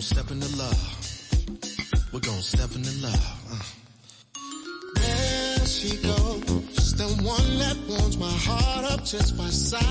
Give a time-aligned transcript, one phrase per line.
[0.00, 2.10] gonna step into love.
[2.12, 3.38] We're gonna step into love.
[3.52, 3.58] Uh.
[4.94, 9.89] There she goes, the one that warms my heart up just by sight.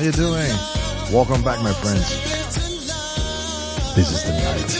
[0.00, 0.56] How you doing?
[1.12, 2.08] Welcome back, my friends.
[3.94, 4.70] This is the night.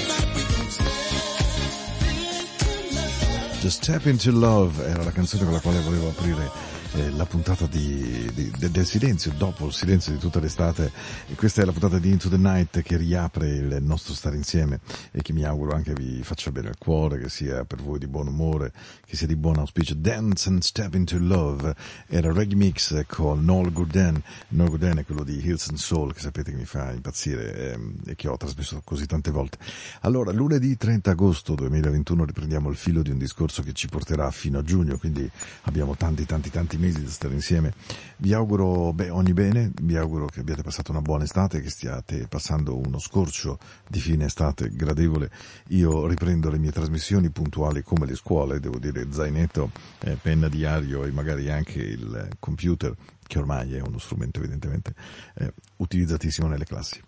[3.61, 4.81] Just tap into love.
[4.81, 9.33] Era la canzone con la quale volevo aprire eh, la puntata di, di, del silenzio,
[9.37, 10.91] dopo il silenzio di tutta l'estate.
[11.37, 14.81] Questa è la puntata di Into the Night che riapre il nostro stare insieme
[15.13, 18.07] e che mi auguro anche vi faccia bene al cuore, che sia per voi di
[18.09, 18.73] buon umore,
[19.05, 19.95] che sia di buon auspicio.
[19.95, 21.75] Dance and Step into Love
[22.09, 24.21] era reggae mix con Noel Gordon.
[24.49, 28.01] Noel Gordon è quello di Hills and Soul che sapete che mi fa impazzire ehm,
[28.07, 29.59] e che ho trasmesso così tante volte.
[30.01, 34.59] Allora, lunedì 30 agosto 2021 riprendiamo il filo di un discorso che ci porterà fino
[34.59, 35.31] a giugno, quindi
[35.63, 37.73] abbiamo tanti tanti tanti mesi da stare insieme.
[38.17, 42.27] Vi auguro beh, ogni bene, vi auguro che abbiate passato una buona estate, che stiate
[42.27, 45.31] passando uno scorcio di fine estate gradevole.
[45.69, 51.05] Io riprendo le mie trasmissioni puntuali come le scuole, devo dire zainetto, eh, penna diario
[51.05, 52.95] e magari anche il computer,
[53.27, 54.95] che ormai è uno strumento evidentemente
[55.35, 57.01] eh, utilizzatissimo nelle classi.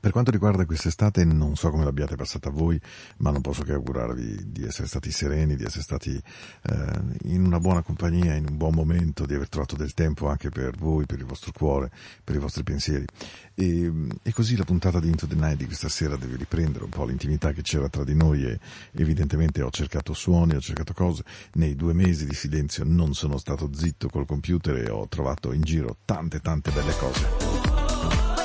[0.00, 2.80] Per quanto riguarda quest'estate, non so come l'abbiate passata voi,
[3.18, 7.58] ma non posso che augurarvi di essere stati sereni, di essere stati eh, in una
[7.58, 11.18] buona compagnia, in un buon momento, di aver trovato del tempo anche per voi, per
[11.18, 11.90] il vostro cuore,
[12.22, 13.04] per i vostri pensieri.
[13.54, 13.92] E,
[14.22, 17.04] e così la puntata di Into the Night di questa sera deve riprendere un po'
[17.04, 18.60] l'intimità che c'era tra di noi e
[18.92, 21.24] evidentemente ho cercato suoni, ho cercato cose.
[21.54, 25.62] Nei due mesi di silenzio non sono stato zitto col computer e ho trovato in
[25.62, 28.37] giro tante tante belle cose.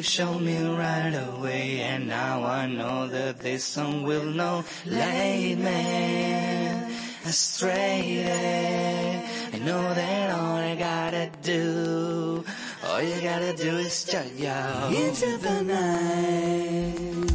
[0.00, 4.64] Music me right away, and now I know that this song will know.
[4.86, 6.90] Late man,
[7.26, 8.24] astray.
[9.52, 12.42] I know that all I gotta do,
[12.86, 17.29] all you gotta do is jump out into the night.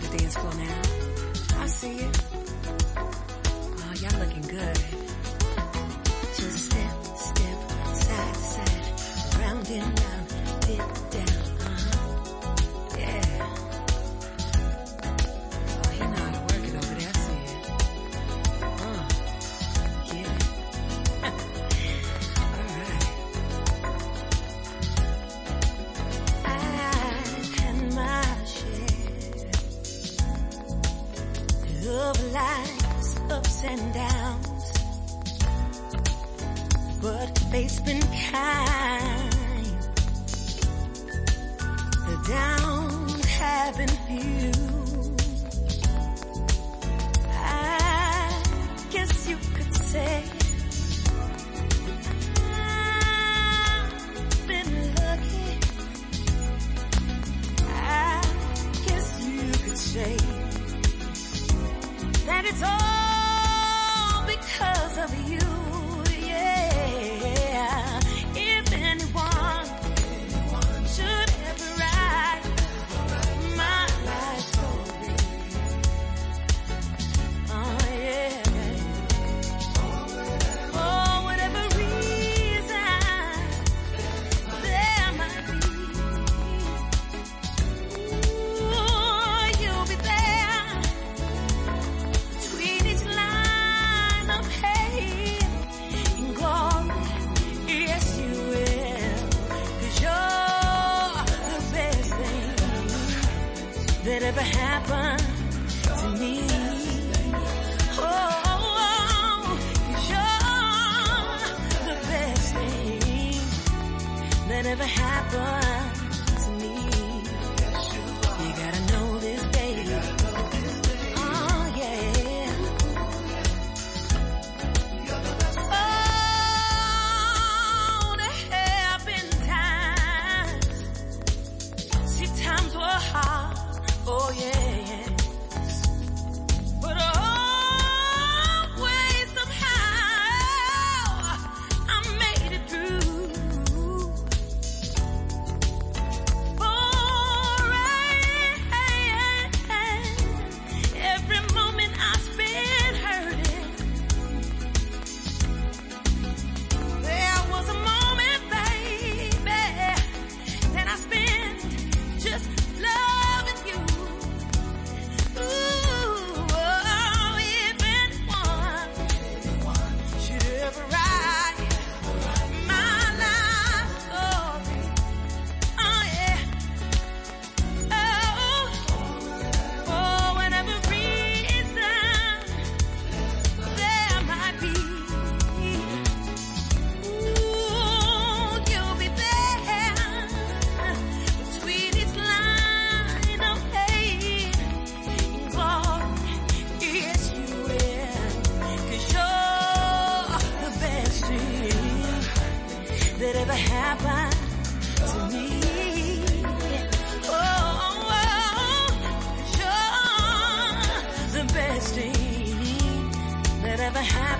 [0.00, 1.62] to the dance floor now.
[1.62, 2.22] I see it.
[2.96, 4.78] Oh, y'all looking good.
[6.36, 10.15] Just step, step, side to side, round and round.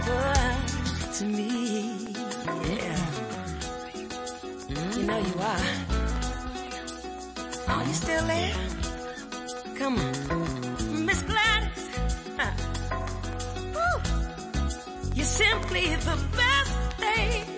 [0.06, 2.08] to me.
[2.64, 3.00] Yeah.
[4.96, 5.64] You know you are.
[7.68, 8.54] Are you still there?
[9.78, 11.06] Come on.
[11.06, 11.90] Miss Gladys.
[12.38, 12.52] Huh.
[15.14, 17.55] You're simply the best thing.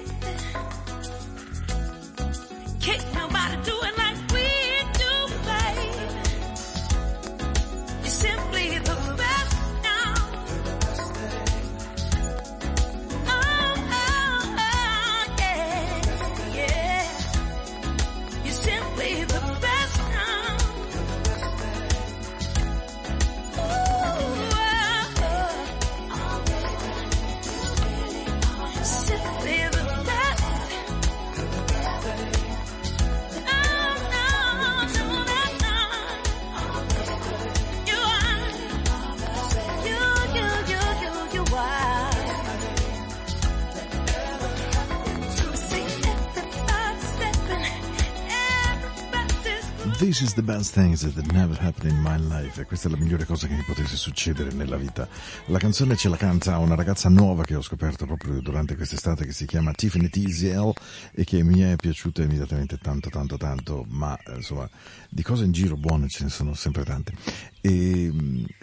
[50.39, 52.61] The best things that never happened in my life.
[52.61, 55.09] E questa è la migliore cosa che mi potesse succedere nella vita.
[55.47, 59.33] La canzone ce la canta una ragazza nuova che ho scoperto proprio durante quest'estate che
[59.33, 60.73] si chiama Tiffany Teasel
[61.13, 64.69] e che mi è piaciuta immediatamente tanto tanto tanto, ma eh, insomma
[65.09, 67.15] di cose in giro buone ce ne sono sempre tante.
[67.61, 68.13] E,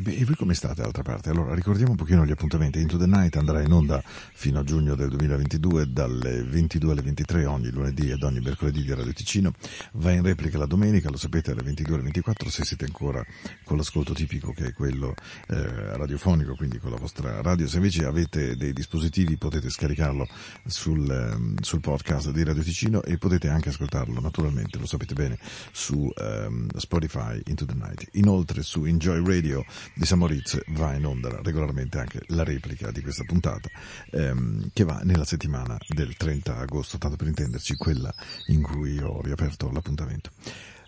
[0.06, 1.30] e voi come state d'altra parte?
[1.30, 2.80] Allora ricordiamo un pochino gli appuntamenti.
[2.80, 7.46] Into the Night andrà in onda fino a giugno del 2022 dalle 22 alle 23
[7.46, 9.54] ogni lunedì ed ogni mercoledì di Radio Ticino.
[9.94, 13.24] Va in replica la domenica, lo sapete, alle 22 alle 24 se siete ancora
[13.64, 15.14] con l'ascolto tipico che è quello
[15.48, 17.68] eh, radiofonico, quindi con la vostra radio.
[17.68, 20.28] Se invece avete dei dispositivi potete scaricarlo
[20.66, 25.38] sul, um, sul podcast di Radio Ticino e potete anche ascoltarlo naturalmente, lo sapete bene,
[25.72, 28.08] su um, Spotify Into the Night.
[28.14, 33.24] Inoltre su Enjoy Radio di Samoritz va in onda regolarmente anche la replica di questa
[33.24, 33.70] puntata
[34.12, 38.14] ehm, che va nella settimana del 30 agosto, tanto per intenderci, quella
[38.48, 40.32] in cui ho riaperto l'appuntamento.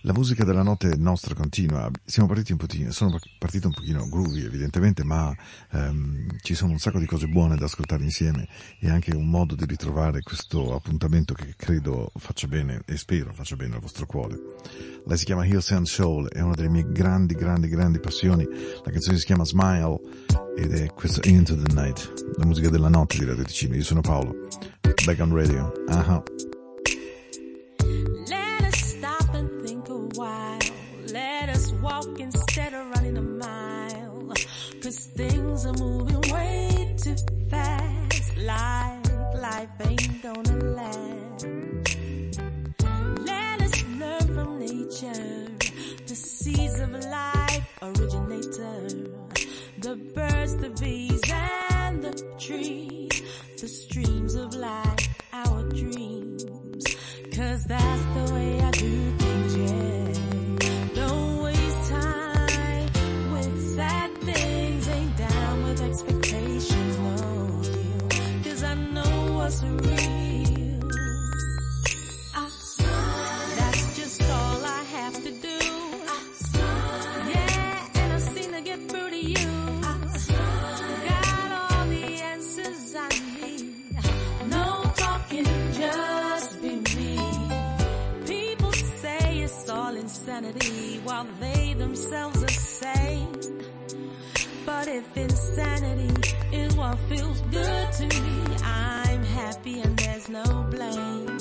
[0.07, 4.45] La musica della notte nostra continua, siamo partiti un pochino, sono partito un pochino groovy
[4.45, 5.35] evidentemente, ma
[5.71, 8.47] ehm, ci sono un sacco di cose buone da ascoltare insieme
[8.79, 13.57] e anche un modo di ritrovare questo appuntamento che credo faccia bene e spero faccia
[13.57, 14.39] bene al vostro cuore.
[15.05, 18.47] Lei si chiama Hills and Soul, è una delle mie grandi, grandi, grandi passioni,
[18.85, 19.99] la canzone si chiama Smile
[20.55, 23.75] ed è questo Into the Night, la musica della notte di Radio Ticino.
[23.75, 24.47] Io sono Paolo,
[25.03, 25.69] back on radio.
[25.89, 26.46] Uh-huh.
[50.47, 53.23] Birds, the bees, and the trees.
[53.59, 56.85] The streams of life, our dreams.
[57.35, 60.95] Cause that's the way I do things, yeah.
[60.95, 64.87] Don't waste time with sad things.
[64.87, 68.43] Ain't down with expectations, no deal.
[68.43, 69.96] Cause I know what's real.
[94.89, 101.37] If insanity is what feels good to me, I'm happy and there's no blame.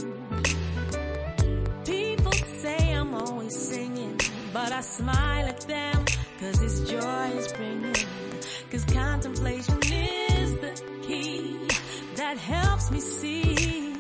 [1.85, 4.19] People say I'm always singing,
[4.53, 6.05] but I smile at them
[6.41, 7.95] cause it's joy is bringing.
[8.73, 11.69] Cause contemplation is the key
[12.17, 13.95] that helps me see.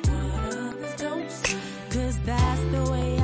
[1.90, 3.15] Cause that's the way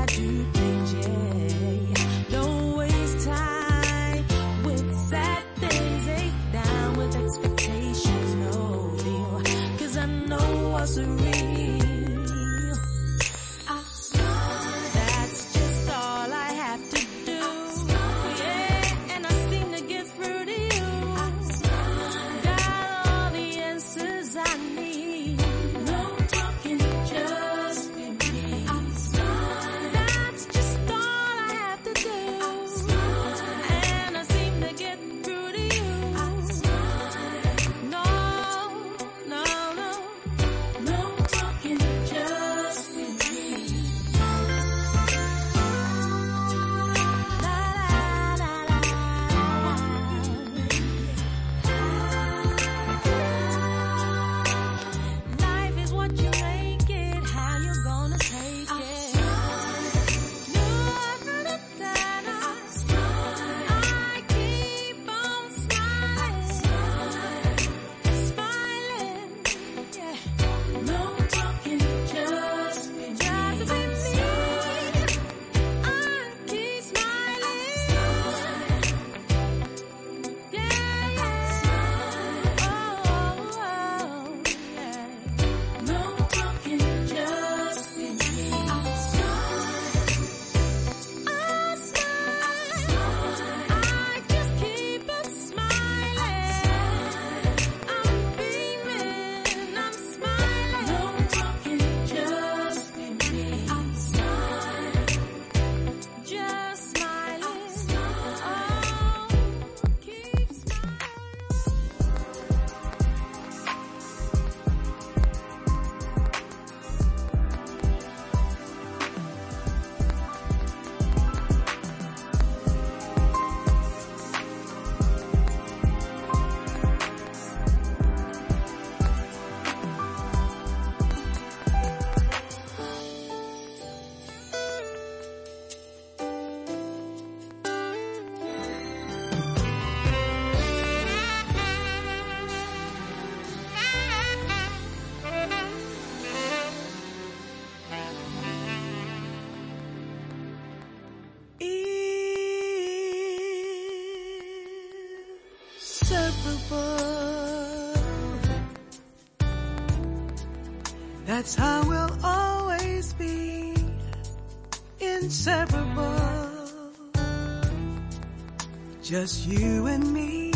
[169.12, 170.50] Just you and me.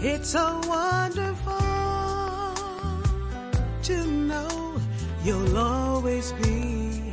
[0.00, 1.52] It's so wonderful
[3.82, 4.80] to know
[5.22, 7.12] you'll always be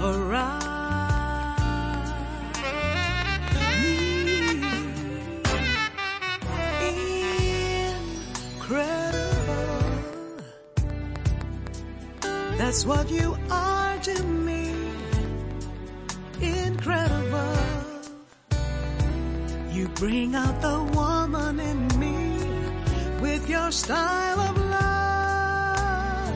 [0.00, 0.62] around.
[12.56, 13.71] That's what you are
[20.42, 22.38] out the woman in me
[23.20, 26.34] with your style of love.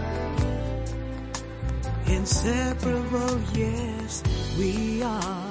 [2.06, 4.22] Inseparable, yes,
[4.58, 5.45] we are.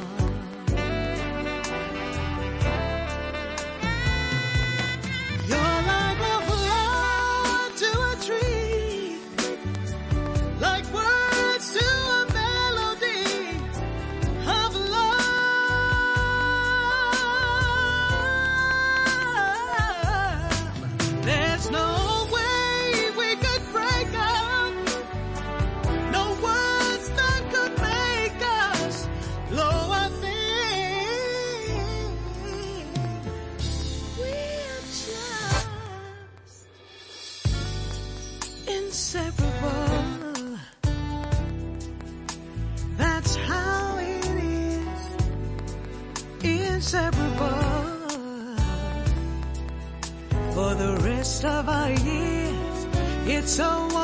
[53.45, 53.94] So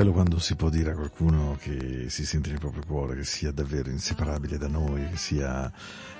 [0.00, 3.52] bello quando si può dire a qualcuno che si sente nel proprio cuore, che sia
[3.52, 5.70] davvero inseparabile da noi, che sia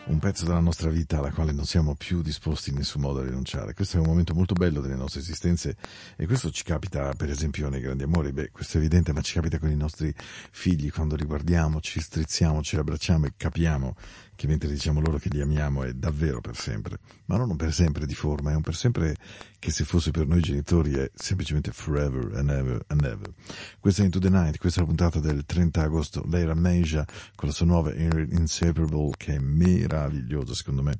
[0.06, 3.24] un pezzo della nostra vita alla quale non siamo più disposti in nessun modo a
[3.24, 3.74] rinunciare.
[3.74, 5.76] Questo è un momento molto bello delle nostre esistenze
[6.16, 9.34] e questo ci capita per esempio nei grandi amori, beh questo è evidente, ma ci
[9.34, 10.12] capita con i nostri
[10.50, 13.94] figli quando li guardiamo, ci strizziamo, ci abbracciamo e capiamo
[14.40, 17.74] che mentre diciamo loro che li amiamo è davvero per sempre, ma non un per
[17.74, 19.14] sempre di forma, è un per sempre
[19.58, 23.30] che se fosse per noi genitori è semplicemente forever and ever and ever.
[23.78, 27.04] Questa è Into the Night, questa è la puntata del 30 agosto, lei era Meja
[27.34, 30.96] con la sua nuova Inseparable che è meravigliosa meraviglioso secondo me.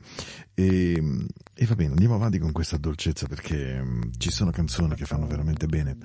[0.54, 1.02] E,
[1.54, 5.26] e va bene, andiamo avanti con questa dolcezza perché um, ci sono canzoni che fanno
[5.26, 5.96] veramente bene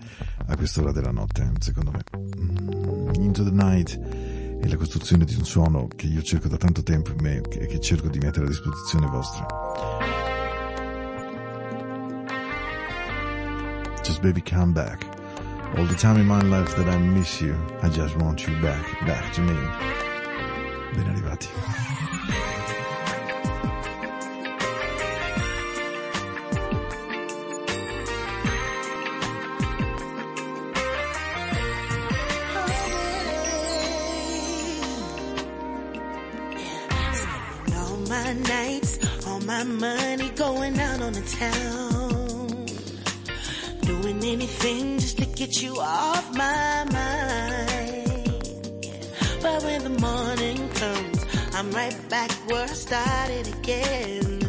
[0.45, 2.03] a quest'ora della notte, secondo me.
[2.17, 6.83] Mm, Into the Night è la costruzione di un suono che io cerco da tanto
[6.83, 9.45] tempo in me e che cerco di mettere a disposizione vostra.
[14.03, 15.03] Just baby come back.
[15.77, 19.05] All the time in my life that I miss you, I just want you back,
[19.05, 19.55] back to me.
[20.95, 21.47] Ben arrivati.
[39.79, 42.65] money going out on the town.
[43.81, 48.25] Doing anything just to get you off my mind.
[49.41, 54.39] But when the morning comes, I'm right back where I started again.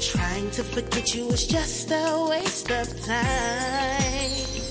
[0.00, 4.65] Trying to forget you was just a waste of time.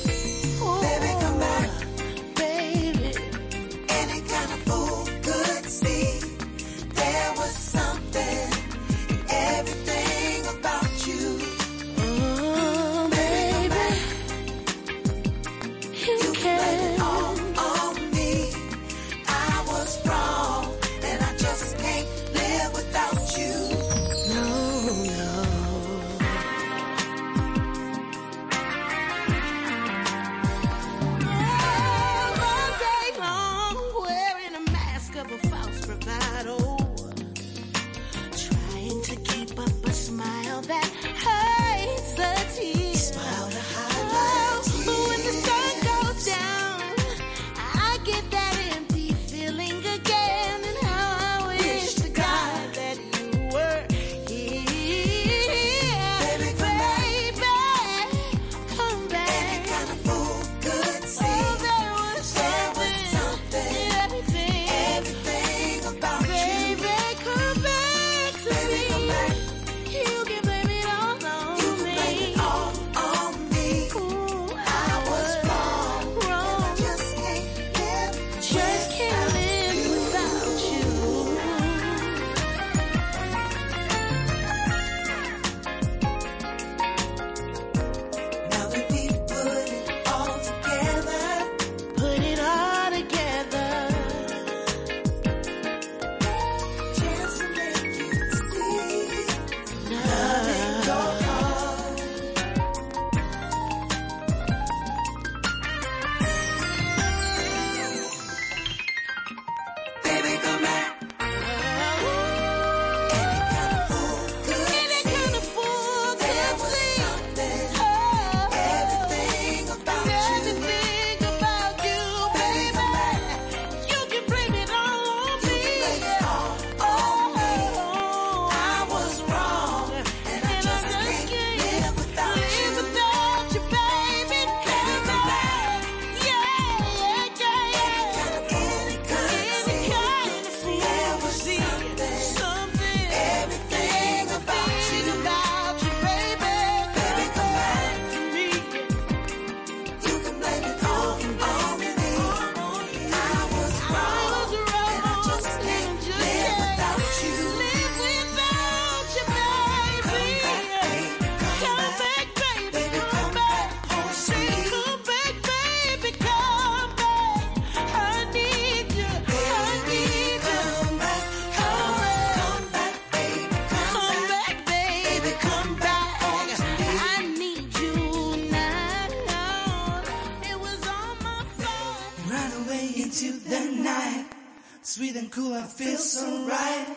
[186.16, 186.88] song right.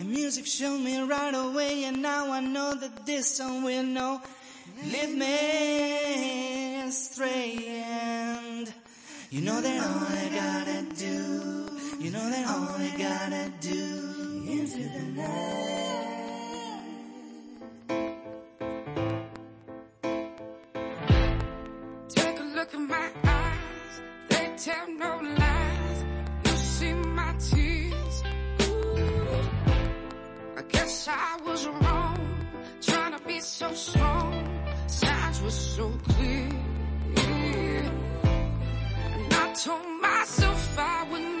[0.00, 4.20] And music showed me right away, and now I know that this song will know.
[4.92, 8.72] Lead me astray, and
[9.30, 11.18] you know that all I gotta do,
[12.02, 13.84] you know that all I gotta do
[14.54, 15.66] into the night.
[22.08, 23.94] Take a look at my eyes,
[24.28, 25.45] they tell no lies.
[30.68, 32.18] guess I was wrong,
[32.80, 34.32] trying to be so strong.
[34.86, 36.48] Signs were so clear.
[39.16, 41.35] And I told myself I would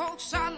[0.00, 0.49] folks I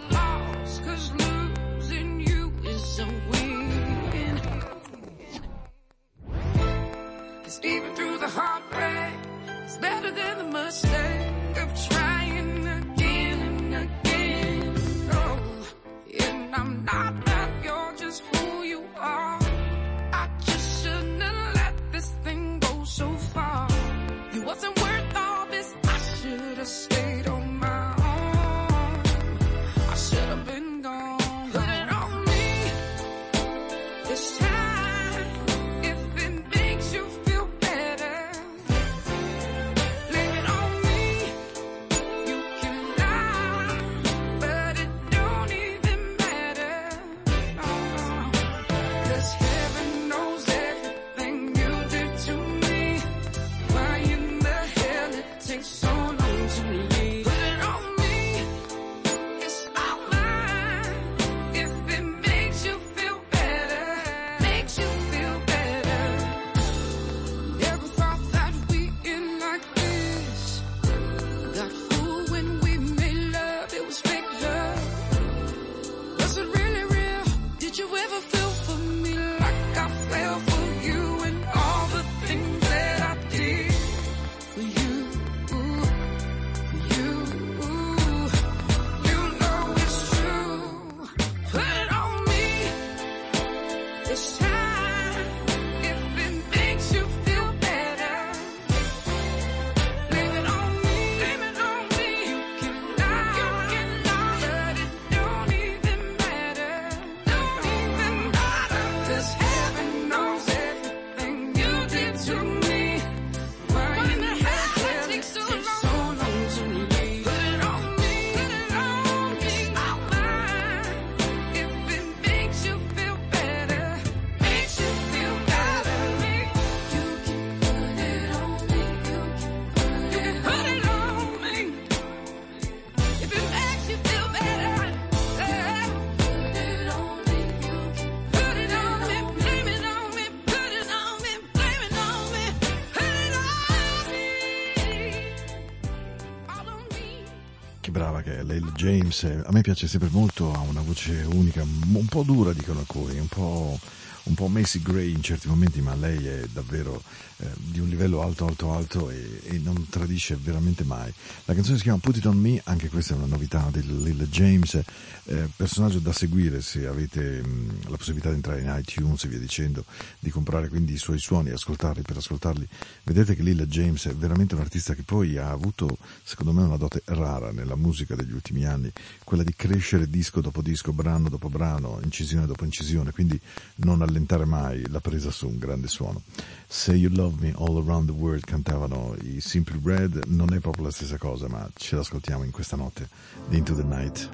[149.27, 153.27] A me piace sempre molto, ha una voce unica, un po' dura dicono alcuni, un
[153.27, 153.79] po',
[154.23, 157.01] un po' Macy Gray in certi momenti, ma lei è davvero
[157.37, 161.11] eh, di un livello alto, alto, alto e, e non tradisce veramente mai.
[161.45, 164.25] La canzone si chiama Put It On Me, anche questa è una novità di Leila
[164.25, 164.81] James,
[165.25, 169.39] eh, personaggio da seguire se avete mh, la possibilità di entrare in iTunes e via
[169.39, 169.83] dicendo,
[170.19, 172.67] di comprare quindi i suoi suoni ascoltarli per ascoltarli.
[173.03, 176.77] Vedete che Lila James è veramente un artista che poi ha avuto, secondo me, una
[176.77, 178.91] dote rara nella musica degli ultimi anni,
[179.23, 183.39] quella di crescere disco dopo disco, brano dopo brano, incisione dopo incisione, quindi
[183.77, 186.21] non allentare mai la presa su un grande suono.
[186.67, 190.85] Say You Love Me All Around the World cantavano i Simple Red, non è proprio
[190.85, 193.09] la stessa cosa, ma ce l'ascoltiamo in questa notte
[193.49, 194.29] di Into the Night.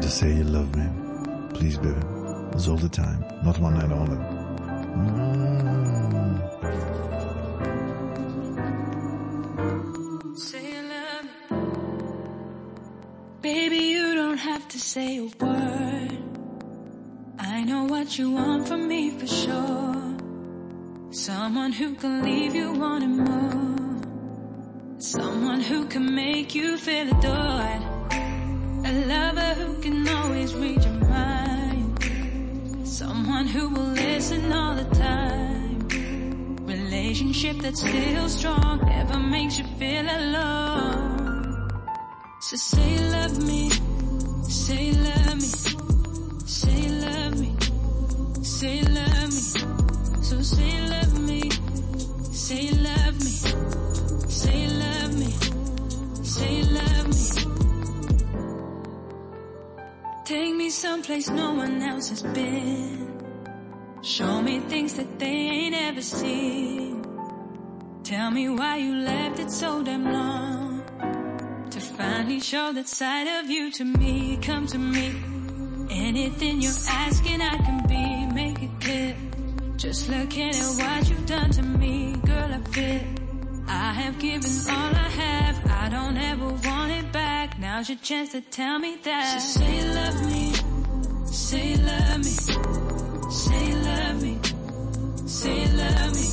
[0.00, 0.88] Just say you love me,
[1.52, 2.00] please baby.
[2.52, 4.16] It's all the time, not one night only.
[4.96, 5.30] Mm.
[10.36, 11.30] Say you love me.
[13.42, 16.29] Baby, you don't have to say a word.
[17.42, 20.18] I know what you want from me for sure.
[21.10, 24.02] Someone who can leave you wanting more.
[24.98, 27.82] Someone who can make you feel adored.
[28.84, 32.86] A lover who can always read your mind.
[32.86, 36.56] Someone who will listen all the time.
[36.66, 41.70] Relationship that's still strong, never makes you feel alone.
[42.42, 43.70] So say you love me,
[44.42, 45.50] say you love me,
[46.44, 47.19] say you love me,
[48.60, 50.22] say you love me.
[50.22, 51.40] So say you love me,
[52.30, 53.32] say you love me,
[54.38, 55.30] say you love me,
[56.22, 57.24] say you love me.
[60.26, 63.22] Take me someplace no one else has been.
[64.02, 67.02] Show me things that they ain't ever seen.
[68.04, 70.82] Tell me why you left it so damn long.
[71.70, 74.38] To finally show that side of you to me.
[74.42, 75.06] Come to me.
[75.90, 78.09] Anything you're asking, I can be
[78.90, 79.16] hit.
[79.76, 83.02] Just looking at what you've done to me, girl, I fit.
[83.68, 85.56] I have given all I have.
[85.82, 87.58] I don't ever want it back.
[87.58, 89.40] Now's your chance to tell me that.
[89.40, 90.44] So say you love me.
[91.26, 92.34] Say you love me.
[93.40, 94.34] Say you love me.
[95.38, 96.26] Say you love me.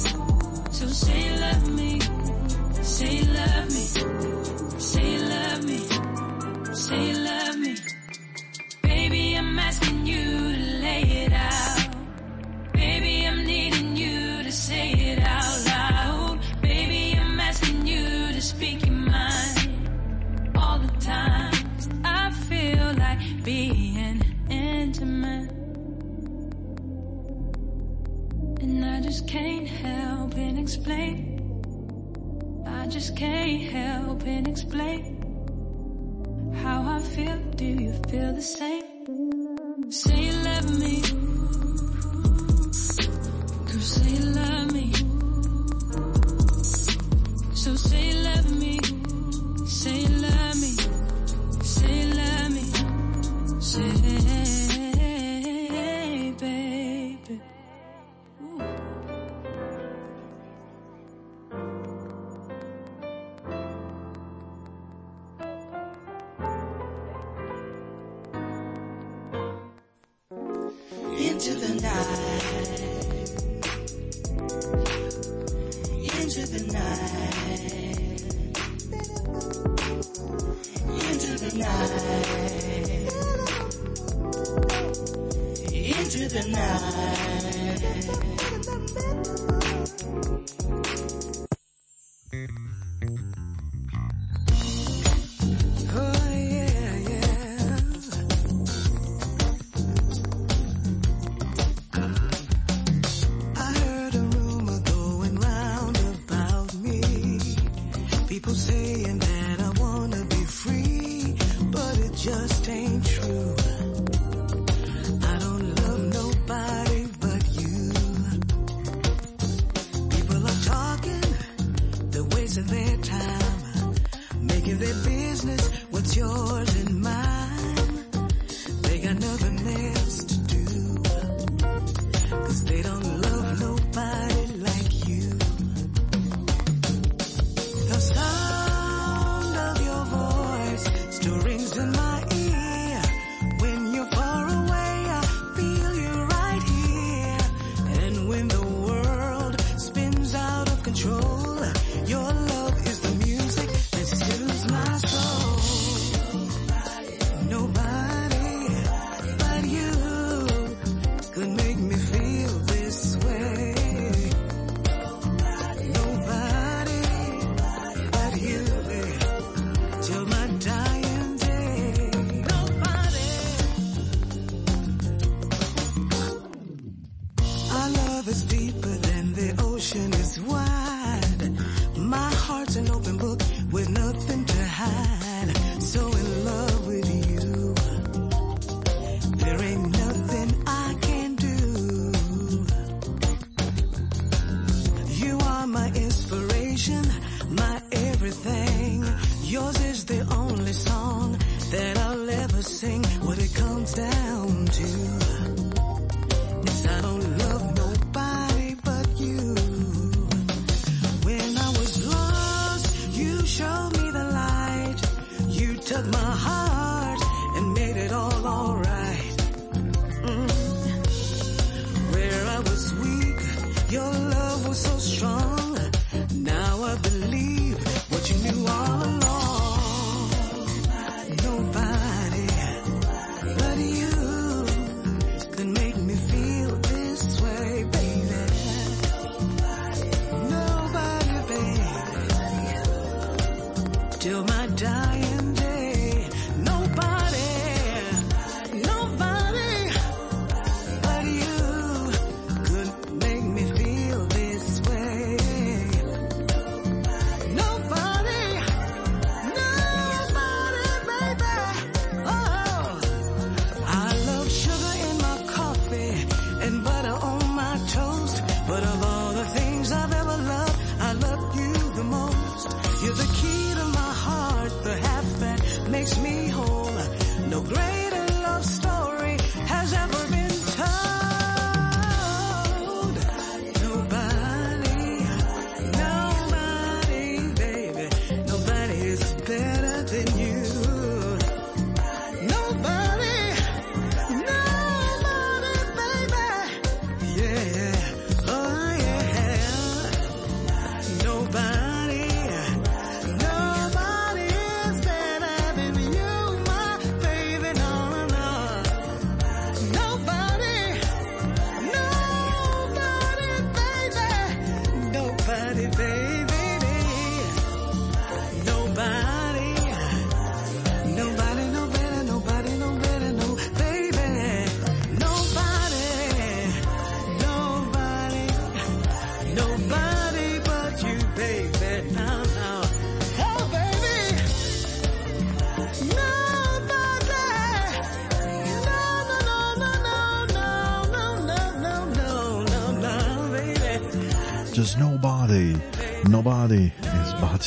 [0.78, 1.92] So say you love me.
[2.96, 3.86] Say you love me.
[4.90, 5.80] Say you love me.
[6.84, 7.74] Say you love me.
[8.82, 10.24] Baby, I'm asking you
[10.56, 11.57] to lay it out.
[14.68, 16.40] say it out loud.
[16.62, 19.58] Baby, I'm asking you to speak your mind.
[20.58, 20.92] All the
[22.04, 25.52] I feel like being intimate.
[28.62, 31.16] And I just can't help and explain.
[32.66, 35.02] I just can't help and explain
[36.62, 37.38] how I feel.
[37.56, 38.84] Do you feel the same?
[39.90, 41.17] Say you love me.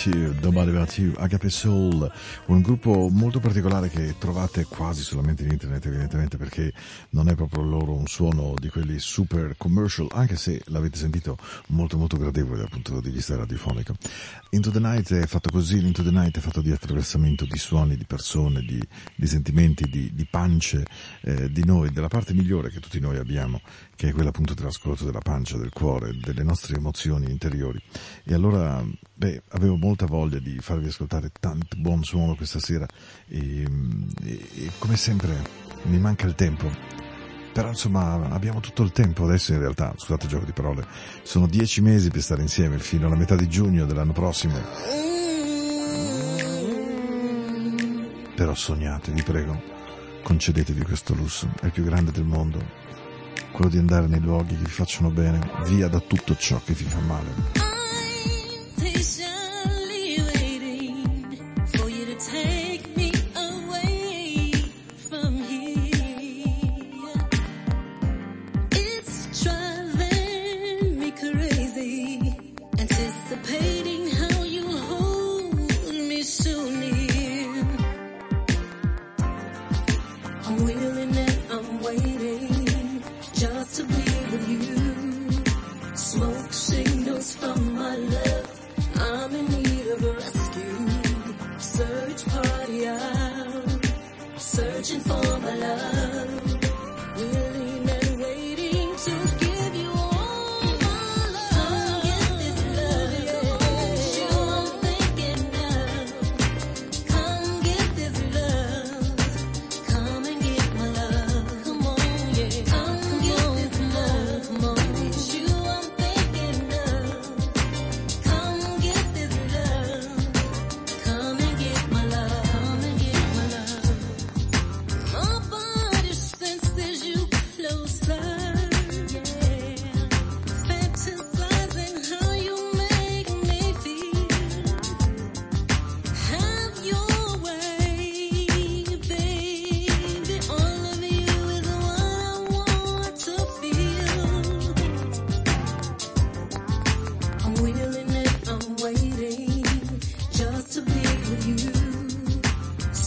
[0.00, 2.10] to nobody but you, Agape Soul,
[2.46, 6.72] un gruppo molto particolare che trovate quasi solamente in internet evidentemente perché
[7.10, 11.36] non è proprio loro un suono di quelli super commercial, anche se l'avete sentito
[11.68, 13.94] molto molto gradevole dal punto di vista radiofonico.
[14.50, 17.96] Into the Night è fatto così, l'Into the Night è fatto di attraversamento di suoni,
[17.96, 18.80] di persone, di,
[19.14, 20.84] di sentimenti, di, di pance
[21.22, 23.60] eh, di noi, della parte migliore che tutti noi abbiamo,
[23.94, 27.80] che è quella appunto dell'ascolto della pancia, del cuore, delle nostre emozioni interiori.
[28.24, 32.86] E allora, beh, avevo molta voglia di farvi ascoltare tanto buon suono questa sera
[33.26, 33.62] e,
[34.24, 35.42] e, e come sempre
[35.84, 36.70] mi manca il tempo.
[37.52, 40.86] Però insomma abbiamo tutto il tempo adesso in realtà, scusate il gioco di parole,
[41.22, 44.54] sono dieci mesi per stare insieme fino alla metà di giugno dell'anno prossimo.
[48.36, 49.60] Però sognate, vi prego,
[50.22, 52.64] concedetevi questo lusso, è il più grande del mondo,
[53.50, 56.84] quello di andare nei luoghi che vi facciano bene, via da tutto ciò che vi
[56.84, 57.69] fa male.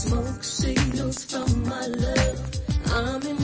[0.06, 2.42] Smoke signals from my love.
[2.92, 3.43] I'm in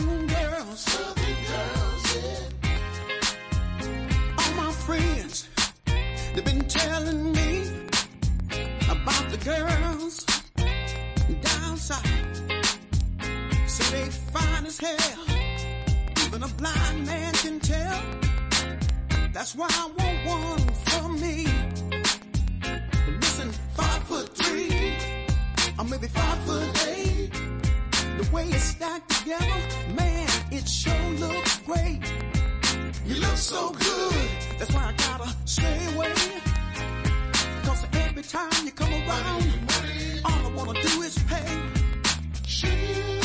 [0.00, 0.80] Girls.
[0.80, 2.72] Southern girls, yeah.
[4.38, 5.48] All my friends,
[6.34, 7.70] they've been telling me
[8.88, 10.26] about the girls
[14.32, 15.24] fine as hell.
[16.26, 18.02] Even a blind man can tell.
[19.32, 21.46] That's why I want one for me.
[23.20, 24.96] Listen, five foot three,
[25.78, 27.19] or maybe five foot eight
[28.32, 29.60] way it's stacked together,
[29.94, 32.00] man, it sure looks great.
[33.06, 34.28] You look so good,
[34.58, 36.12] that's why I gotta stay away.
[37.64, 39.44] Cause every time you come around,
[40.24, 41.58] all I wanna do is pay.
[42.46, 43.19] She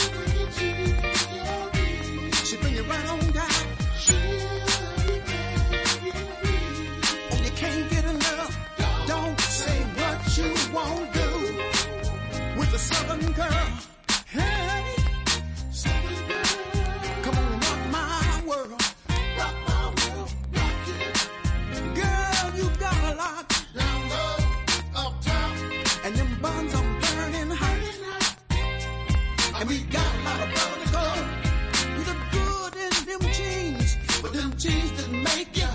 [34.66, 35.72] cheese that make you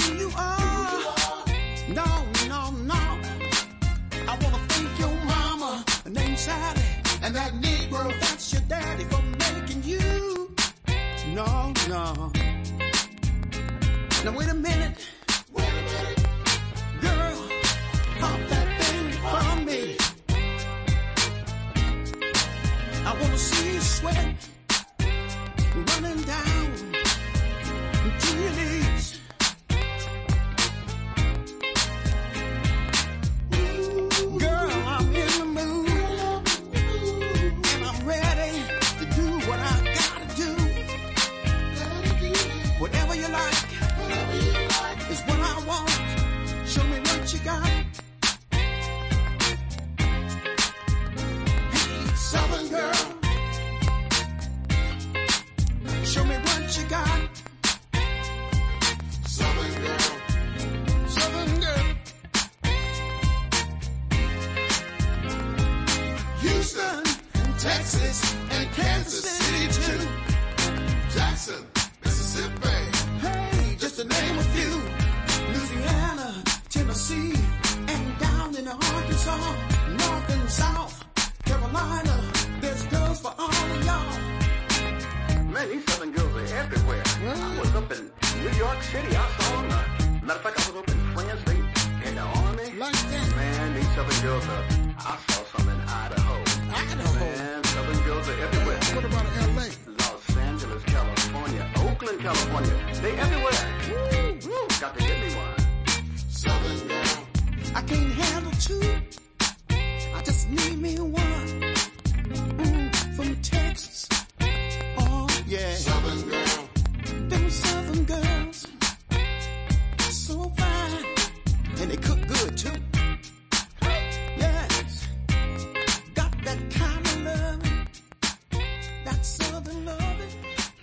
[0.00, 0.90] who you are.
[1.88, 2.08] No,
[2.52, 2.60] no,
[2.92, 3.02] no.
[4.30, 6.82] I wanna thank your mama, named Sally,
[7.22, 10.54] and that Negro, that's your daddy, for making you.
[11.38, 12.30] No, no.
[14.24, 14.98] Now wait a minute.
[17.00, 17.36] Girl,
[18.20, 19.96] pop that thing from me.
[23.08, 24.49] I wanna see you sweat.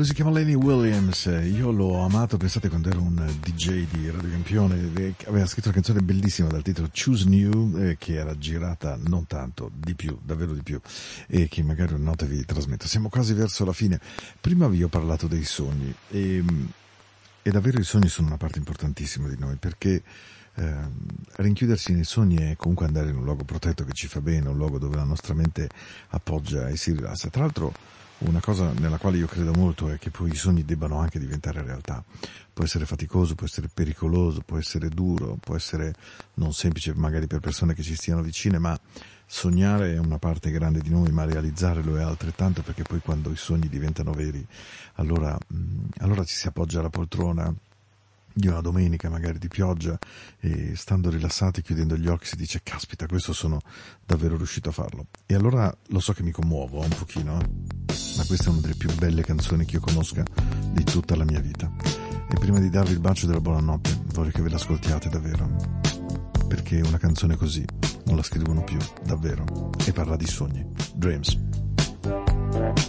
[0.08, 5.14] Si chiama Lenny Williams, io l'ho amato, pensate quando ero un DJ di Radio Campione,
[5.26, 9.70] aveva scritto una canzone bellissima dal titolo Choose New, eh, che era girata non tanto,
[9.76, 10.80] di più, davvero di più,
[11.28, 12.88] e che magari una notte vi trasmetto.
[12.88, 14.00] Siamo quasi verso la fine.
[14.40, 16.42] Prima vi ho parlato dei sogni, e,
[17.42, 20.02] e davvero i sogni sono una parte importantissima di noi, perché
[20.56, 20.76] eh,
[21.36, 24.56] rinchiudersi nei sogni è comunque andare in un luogo protetto che ci fa bene, un
[24.56, 25.68] luogo dove la nostra mente
[26.12, 27.30] appoggia e si rilassa.
[27.30, 27.74] Tra l'altro,
[28.20, 31.62] una cosa nella quale io credo molto è che poi i sogni debbano anche diventare
[31.62, 32.04] realtà.
[32.52, 35.94] Può essere faticoso, può essere pericoloso, può essere duro, può essere
[36.36, 38.80] non semplice magari per persone che ci stiano vicine, ma
[39.26, 43.30] sognare è una parte grande di noi, ma realizzare lo è altrettanto perché poi quando
[43.30, 44.46] i sogni diventano veri,
[44.96, 47.54] allora, mm, allora ci si appoggia alla poltrona
[48.38, 49.98] di una domenica magari di pioggia
[50.40, 53.60] e stando rilassati chiudendo gli occhi si dice caspita questo sono
[54.06, 57.48] davvero riuscito a farlo e allora lo so che mi commuovo un pochino eh?
[58.18, 60.24] ma questa è una delle più belle canzoni che io conosca
[60.72, 61.74] di tutta la mia vita
[62.30, 65.56] e prima di darvi il bacio della buonanotte vorrei che ve l'ascoltiate davvero
[66.48, 67.66] perché una canzone così
[68.06, 70.64] non la scrivono più davvero e parla di sogni
[70.94, 72.87] Dreams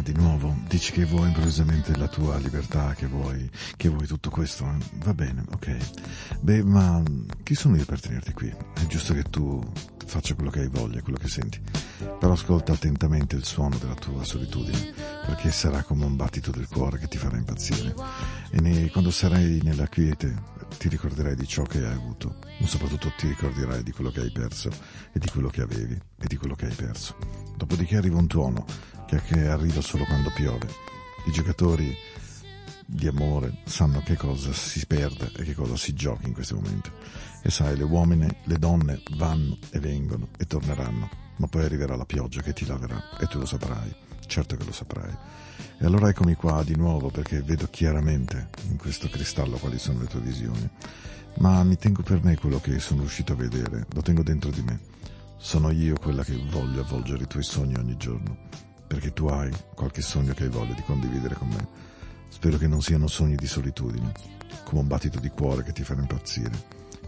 [0.00, 0.56] di nuovo.
[0.68, 4.64] Dici che vuoi improvvisamente la tua libertà, che vuoi, che vuoi tutto questo.
[4.64, 4.84] eh?
[5.04, 5.76] Va bene, ok.
[6.40, 7.02] Beh, ma
[7.42, 8.48] chi sono io per tenerti qui?
[8.48, 9.62] È giusto che tu
[10.06, 11.60] faccia quello che hai voglia, quello che senti.
[12.18, 14.92] Però ascolta attentamente il suono della tua solitudine,
[15.26, 17.94] perché sarà come un battito del cuore che ti farà impazzire.
[18.50, 23.12] E ne- quando sarai nella quiete ti ricorderai di ciò che hai avuto, ma soprattutto
[23.18, 24.70] ti ricorderai di quello che hai perso
[25.12, 27.16] e di quello che avevi e di quello che hai perso.
[27.56, 28.64] Dopodiché arriva un tuono
[29.10, 30.68] che, che arriva solo quando piove.
[31.26, 31.96] I giocatori
[32.86, 36.90] di amore sanno che cosa si perde e che cosa si gioca in questi momenti.
[37.42, 42.04] E sai, le uomini, le donne vanno e vengono e torneranno, ma poi arriverà la
[42.04, 43.94] pioggia che ti laverà e tu lo saprai,
[44.26, 45.16] certo che lo saprai.
[45.78, 50.06] E allora eccomi qua di nuovo perché vedo chiaramente in questo cristallo quali sono le
[50.06, 50.68] tue visioni,
[51.38, 54.62] ma mi tengo per me quello che sono riuscito a vedere, lo tengo dentro di
[54.62, 54.80] me.
[55.38, 58.36] Sono io quella che voglio avvolgere i tuoi sogni ogni giorno,
[58.90, 61.64] perché tu hai qualche sogno che hai voglia di condividere con me.
[62.26, 64.12] Spero che non siano sogni di solitudine,
[64.64, 66.50] come un battito di cuore che ti farà impazzire,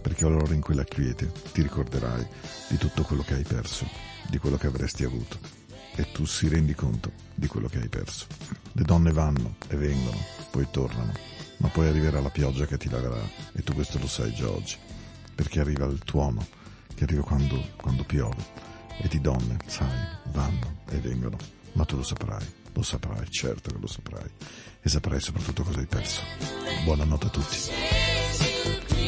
[0.01, 2.25] perché allora in quella quiete ti ricorderai
[2.69, 3.85] di tutto quello che hai perso,
[4.31, 5.41] di quello che avresti avuto,
[5.97, 8.27] e tu si rendi conto di quello che hai perso.
[8.75, 10.19] Le donne vanno e vengono,
[10.53, 11.13] poi tornano,
[11.57, 14.77] ma poi arriverà la pioggia che ti laverà, e tu questo lo sai già oggi,
[15.35, 16.47] perché arriva il tuono,
[16.95, 19.99] che arriva quando, quando piove, e di donne, sai,
[20.31, 21.37] vanno e vengono,
[21.73, 24.31] ma tu lo saprai, lo saprai, certo che lo saprai,
[24.81, 26.23] e saprai soprattutto cosa hai perso.
[26.85, 29.02] Buonanotte a tutti.